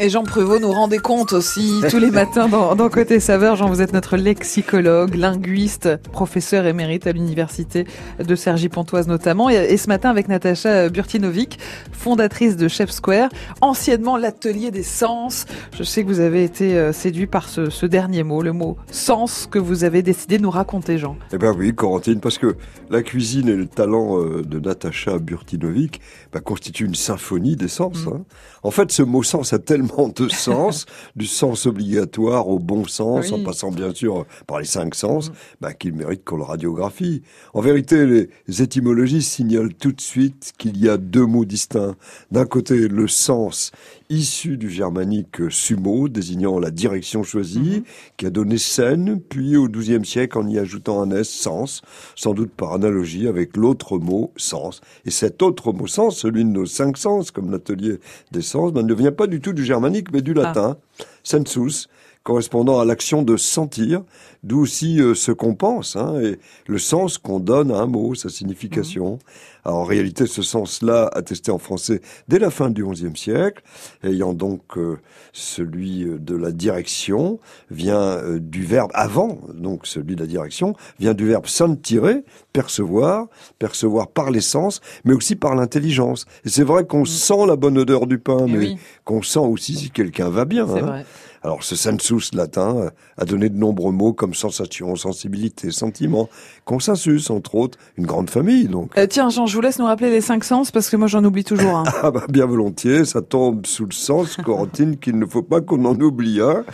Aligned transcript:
Et 0.00 0.10
Jean 0.10 0.22
Prévost 0.22 0.62
nous 0.62 0.70
rendait 0.70 0.98
compte 0.98 1.32
aussi 1.32 1.80
tous 1.90 1.98
les 1.98 2.12
matins 2.12 2.48
dans, 2.48 2.76
dans 2.76 2.88
Côté 2.88 3.18
Saveur. 3.18 3.56
Jean, 3.56 3.68
vous 3.68 3.82
êtes 3.82 3.92
notre 3.92 4.16
lexicologue, 4.16 5.16
linguiste, 5.16 5.88
professeur 6.12 6.66
émérite 6.66 7.08
à 7.08 7.12
l'université 7.12 7.84
de 8.24 8.34
Cergy-Pontoise 8.36 9.08
notamment. 9.08 9.50
Et, 9.50 9.76
ce 9.76 9.88
matin 9.88 10.10
avec 10.10 10.28
Natacha 10.28 10.88
Burtinovic, 10.88 11.58
fondatrice 11.90 12.56
de 12.56 12.68
Chef 12.68 12.90
Square, 12.90 13.28
anciennement 13.60 14.16
l'atelier 14.16 14.70
des 14.70 14.84
sens. 14.84 15.46
Je 15.76 15.82
sais 15.82 16.04
que 16.04 16.08
vous 16.08 16.20
avez 16.20 16.44
été 16.44 16.78
euh, 16.78 16.92
séduit 16.92 17.26
par 17.26 17.48
ce, 17.48 17.68
ce 17.68 17.84
dernier 17.84 18.22
mot, 18.22 18.40
le 18.40 18.52
mot 18.52 18.76
sens 18.92 19.48
que 19.50 19.58
vous 19.58 19.82
avez 19.82 20.02
décidé 20.02 20.38
de 20.38 20.44
nous 20.44 20.50
raconter, 20.50 20.98
Jean. 20.98 21.16
Eh 21.32 21.38
ben 21.38 21.52
oui, 21.58 21.74
Corentine, 21.74 22.20
parce 22.20 22.38
que 22.38 22.54
la 22.88 23.02
cuisine 23.02 23.48
et 23.48 23.56
le 23.56 23.66
talent 23.66 24.20
euh, 24.20 24.42
de 24.42 24.60
Natacha 24.60 25.18
Burtinovic 25.18 26.00
bah, 26.32 26.38
constituent 26.38 26.86
une 26.86 26.94
symphonie 26.94 27.56
des 27.56 27.66
sens. 27.66 28.06
Mm. 28.06 28.10
Hein. 28.10 28.24
En 28.62 28.70
fait, 28.70 28.92
ce 28.92 29.02
mot 29.02 29.24
sens 29.24 29.52
a 29.52 29.58
tellement 29.58 29.87
de 30.14 30.28
sens, 30.28 30.86
du 31.16 31.26
sens 31.26 31.66
obligatoire 31.66 32.48
au 32.48 32.58
bon 32.58 32.86
sens, 32.86 33.32
en 33.32 33.42
passant 33.42 33.70
bien 33.70 33.92
sûr 33.94 34.26
par 34.46 34.58
les 34.58 34.64
cinq 34.64 34.94
sens, 34.94 35.32
bah, 35.60 35.72
qu'il 35.72 35.94
mérite 35.94 36.24
qu'on 36.24 36.36
le 36.36 36.44
radiographie. 36.44 37.22
En 37.54 37.60
vérité, 37.60 38.28
les 38.46 38.62
étymologistes 38.62 39.32
signalent 39.32 39.74
tout 39.74 39.92
de 39.92 40.00
suite 40.00 40.52
qu'il 40.58 40.78
y 40.78 40.88
a 40.88 40.96
deux 40.96 41.26
mots 41.26 41.44
distincts. 41.44 41.96
D'un 42.30 42.44
côté, 42.44 42.88
le 42.88 43.08
sens 43.08 43.72
issu 44.10 44.56
du 44.56 44.70
germanique 44.70 45.50
sumo, 45.50 46.08
désignant 46.08 46.58
la 46.58 46.70
direction 46.70 47.22
choisie, 47.22 47.58
mm-hmm. 47.80 48.16
qui 48.16 48.26
a 48.26 48.30
donné 48.30 48.58
scène, 48.58 49.20
puis 49.20 49.56
au 49.56 49.68
XIIe 49.68 50.04
siècle 50.04 50.38
en 50.38 50.46
y 50.46 50.58
ajoutant 50.58 51.02
un 51.02 51.10
S, 51.10 51.28
sens, 51.28 51.82
sans 52.14 52.34
doute 52.34 52.50
par 52.50 52.72
analogie 52.72 53.28
avec 53.28 53.56
l'autre 53.56 53.98
mot 53.98 54.32
sens. 54.36 54.80
Et 55.04 55.10
cet 55.10 55.42
autre 55.42 55.72
mot 55.72 55.86
sens, 55.86 56.18
celui 56.18 56.44
de 56.44 56.50
nos 56.50 56.66
cinq 56.66 56.96
sens, 56.96 57.30
comme 57.30 57.50
l'atelier 57.50 57.98
des 58.32 58.42
sens, 58.42 58.72
ben, 58.72 58.86
ne 58.86 58.94
vient 58.94 59.12
pas 59.12 59.26
du 59.26 59.40
tout 59.40 59.52
du 59.52 59.64
germanique 59.64 59.77
germanique, 59.78 60.12
mais 60.12 60.22
du 60.22 60.34
ah. 60.36 60.42
latin, 60.42 60.76
sensus, 61.22 61.88
correspondant 62.28 62.78
à 62.78 62.84
l'action 62.84 63.22
de 63.22 63.38
sentir, 63.38 64.02
d'où 64.42 64.60
aussi 64.60 65.00
euh, 65.00 65.14
ce 65.14 65.32
qu'on 65.32 65.54
pense, 65.54 65.96
hein, 65.96 66.20
et 66.20 66.38
le 66.66 66.78
sens 66.78 67.16
qu'on 67.16 67.40
donne 67.40 67.70
à 67.70 67.78
un 67.78 67.86
mot, 67.86 68.14
sa 68.14 68.28
signification. 68.28 69.14
Mmh. 69.14 69.18
Alors, 69.64 69.78
en 69.78 69.84
réalité, 69.84 70.26
ce 70.26 70.42
sens-là, 70.42 71.10
attesté 71.14 71.50
en 71.50 71.56
français 71.56 72.02
dès 72.28 72.38
la 72.38 72.50
fin 72.50 72.68
du 72.68 72.84
XIe 72.84 73.16
siècle, 73.16 73.62
ayant 74.04 74.34
donc 74.34 74.76
euh, 74.76 74.98
celui 75.32 76.04
euh, 76.04 76.18
de 76.18 76.36
la 76.36 76.52
direction, 76.52 77.40
vient 77.70 78.20
du 78.38 78.62
verbe 78.62 78.90
avant, 78.92 79.38
donc 79.54 79.86
celui 79.86 80.14
de 80.14 80.20
la 80.20 80.26
direction, 80.26 80.74
vient 81.00 81.14
du 81.14 81.26
verbe 81.26 81.46
sentirer, 81.46 82.24
percevoir, 82.52 83.28
percevoir 83.58 84.08
par 84.08 84.30
les 84.30 84.42
sens, 84.42 84.82
mais 85.06 85.14
aussi 85.14 85.34
par 85.34 85.54
l'intelligence. 85.54 86.26
Et 86.44 86.50
c'est 86.50 86.62
vrai 86.62 86.84
qu'on 86.84 87.04
mmh. 87.04 87.06
sent 87.06 87.46
la 87.46 87.56
bonne 87.56 87.78
odeur 87.78 88.06
du 88.06 88.18
pain, 88.18 88.44
eh 88.46 88.52
mais 88.52 88.76
qu'on 89.06 89.22
sent 89.22 89.38
aussi 89.38 89.76
si 89.76 89.90
quelqu'un 89.90 90.28
va 90.28 90.44
bien. 90.44 90.68
Hein. 90.68 91.04
Alors 91.42 91.62
ce 91.62 91.76
sensus 92.18 92.34
latin 92.34 92.76
euh, 92.76 92.90
a 93.16 93.24
donné 93.24 93.48
de 93.48 93.56
nombreux 93.56 93.92
mots 93.92 94.12
comme 94.12 94.34
sensation, 94.34 94.94
sensibilité, 94.96 95.70
sentiment, 95.70 96.28
consensus 96.64 97.30
entre 97.30 97.54
autres, 97.54 97.78
une 97.96 98.06
grande 98.06 98.30
famille 98.30 98.68
donc. 98.68 98.96
Euh, 98.98 99.06
tiens 99.08 99.30
Jean, 99.30 99.46
je 99.46 99.54
vous 99.54 99.60
laisse 99.60 99.78
nous 99.78 99.84
rappeler 99.84 100.10
les 100.10 100.20
cinq 100.20 100.44
sens 100.44 100.70
parce 100.70 100.90
que 100.90 100.96
moi 100.96 101.08
j'en 101.08 101.24
oublie 101.24 101.44
toujours 101.44 101.76
un. 101.76 101.84
ah 102.02 102.10
bah 102.10 102.24
bien 102.28 102.46
volontiers, 102.46 103.04
ça 103.04 103.22
tombe 103.22 103.66
sous 103.66 103.86
le 103.86 103.92
sens, 103.92 104.36
Corentine, 104.36 104.96
qu'il 104.96 105.18
ne 105.18 105.26
faut 105.26 105.42
pas 105.42 105.60
qu'on 105.60 105.84
en 105.84 105.98
oublie 106.00 106.40
un. 106.40 106.64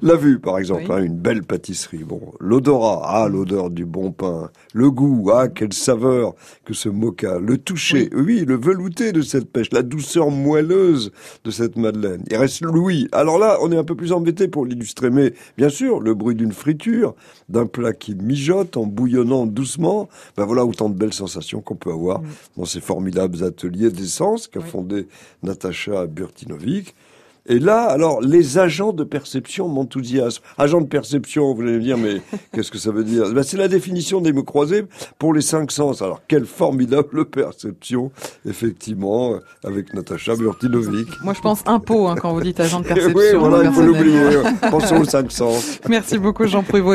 La 0.00 0.16
vue 0.16 0.38
par 0.38 0.58
exemple, 0.58 0.90
hein, 0.90 1.02
une 1.02 1.16
belle 1.16 1.42
pâtisserie. 1.42 2.04
Bon, 2.04 2.20
l'odorat, 2.40 3.02
ah 3.04 3.28
l'odeur 3.28 3.70
du 3.70 3.84
bon 3.84 4.12
pain. 4.12 4.50
Le 4.72 4.90
goût, 4.90 5.30
ah 5.32 5.48
quelle 5.48 5.72
saveur 5.72 6.34
que 6.64 6.74
ce 6.74 6.88
mocha. 6.88 7.38
Le 7.38 7.58
toucher, 7.58 8.10
oui. 8.14 8.44
le 8.46 8.56
velouté 8.56 9.12
de 9.12 9.22
cette 9.22 9.50
pêche, 9.50 9.72
la 9.72 9.82
douceur 9.82 10.30
moelleuse 10.30 11.12
de 11.44 11.50
cette 11.50 11.76
madeleine. 11.76 12.22
Il 12.30 12.36
reste 12.36 12.62
l'ouïe. 12.62 13.08
Alors 13.12 13.38
là, 13.38 13.58
on 13.62 13.70
est 13.72 13.76
un 13.76 13.84
peu 13.84 13.94
plus 13.94 14.12
embêté 14.12 14.48
pour 14.48 14.64
l'illustrer, 14.64 14.91
mais 15.00 15.34
bien 15.56 15.68
sûr, 15.68 16.00
le 16.00 16.14
bruit 16.14 16.34
d'une 16.34 16.52
friture, 16.52 17.14
d'un 17.48 17.66
plat 17.66 17.92
qui 17.92 18.14
mijote 18.14 18.76
en 18.76 18.86
bouillonnant 18.86 19.46
doucement, 19.46 20.08
ben 20.36 20.44
voilà 20.44 20.64
autant 20.64 20.88
de 20.88 20.94
belles 20.94 21.12
sensations 21.12 21.60
qu'on 21.60 21.76
peut 21.76 21.92
avoir 21.92 22.20
mm. 22.20 22.26
dans 22.58 22.64
ces 22.64 22.80
formidables 22.80 23.42
ateliers 23.44 23.90
d'essence 23.90 24.48
qu'a 24.48 24.60
fondé 24.60 25.08
Natacha 25.42 26.06
Burtinovic. 26.06 26.94
Et 27.46 27.58
là, 27.58 27.82
alors, 27.82 28.20
les 28.20 28.58
agents 28.58 28.92
de 28.92 29.02
perception 29.04 29.68
m'enthousiasment. 29.68 30.44
Agents 30.58 30.80
de 30.80 30.86
perception, 30.86 31.54
vous 31.54 31.62
allez 31.62 31.72
me 31.72 31.80
dire, 31.80 31.98
mais 31.98 32.20
qu'est-ce 32.52 32.70
que 32.70 32.78
ça 32.78 32.92
veut 32.92 33.04
dire 33.04 33.32
ben, 33.32 33.42
C'est 33.42 33.56
la 33.56 33.68
définition 33.68 34.20
des 34.20 34.32
mots 34.32 34.44
croisés 34.44 34.84
pour 35.18 35.34
les 35.34 35.40
cinq 35.40 35.72
sens. 35.72 36.02
Alors, 36.02 36.20
quelle 36.28 36.46
formidable 36.46 37.24
perception, 37.24 38.12
effectivement, 38.48 39.38
avec 39.64 39.92
Natacha 39.92 40.36
Burtinovic. 40.36 41.08
Moi, 41.22 41.34
je 41.34 41.40
pense 41.40 41.62
impôt 41.66 42.06
hein, 42.08 42.14
quand 42.20 42.32
vous 42.32 42.42
dites 42.42 42.60
agent 42.60 42.80
de 42.80 42.86
perception. 42.88 43.18
oui, 43.18 43.24
voilà, 43.36 43.64
il 43.64 43.72
faut 43.72 43.82
l'oublier. 43.82 44.42
Pensons 44.70 45.00
aux 45.00 45.04
cinq 45.04 45.32
sens. 45.32 45.80
Merci 45.88 46.18
beaucoup, 46.18 46.46
Jean 46.46 46.62
Prévost. 46.62 46.82